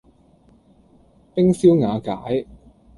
[1.35, 2.47] 冰消瓦解